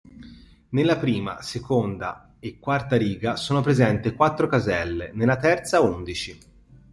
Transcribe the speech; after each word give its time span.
Nella 0.69 0.97
prima, 0.97 1.43
seconda 1.43 2.33
e 2.39 2.57
quarta 2.57 2.95
riga 2.97 3.35
sono 3.35 3.61
presenti 3.61 4.15
quattro 4.15 4.47
caselle, 4.47 5.11
nella 5.13 5.37
terza 5.37 5.79
undici. 5.81 6.39